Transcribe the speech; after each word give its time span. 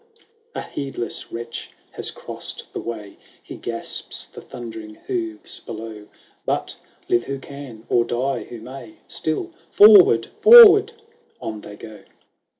xv 0.01 0.25
A 0.55 0.61
heedless 0.63 1.31
wretch 1.31 1.69
has 1.91 2.09
crossed 2.09 2.63
tne 2.73 2.81
way; 2.83 3.17
He 3.43 3.55
gasps 3.55 4.25
the 4.25 4.41
thundering 4.41 4.95
hoofs 4.95 5.59
below;— 5.59 6.07
But, 6.47 6.75
live 7.07 7.25
who 7.25 7.37
can, 7.37 7.85
or 7.87 8.03
die 8.03 8.45
who 8.45 8.61
may, 8.61 8.95
Still," 9.07 9.51
Forward, 9.77 10.29
forward!" 10.41 10.93
On 11.39 11.61
they 11.61 11.75
go. 11.75 11.99